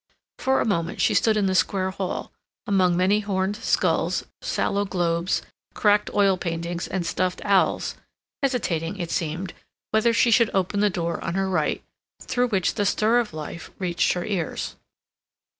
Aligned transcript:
For 0.39 0.59
a 0.59 0.65
moment 0.65 0.99
she 0.99 1.13
stood 1.13 1.37
in 1.37 1.45
the 1.45 1.53
square 1.53 1.91
hall, 1.91 2.31
among 2.65 2.97
many 2.97 3.19
horned 3.19 3.55
skulls, 3.57 4.25
sallow 4.41 4.83
globes, 4.83 5.43
cracked 5.75 6.09
oil 6.15 6.37
paintings, 6.37 6.87
and 6.87 7.05
stuffed 7.05 7.39
owls, 7.45 7.93
hesitating, 8.41 8.97
it 8.97 9.11
seemed, 9.11 9.53
whether 9.91 10.11
she 10.11 10.31
should 10.31 10.49
open 10.55 10.79
the 10.79 10.89
door 10.89 11.23
on 11.23 11.35
her 11.35 11.47
right, 11.47 11.83
through 12.19 12.47
which 12.47 12.73
the 12.73 12.85
stir 12.87 13.19
of 13.19 13.31
life 13.31 13.69
reached 13.77 14.13
her 14.13 14.25
ears. 14.25 14.75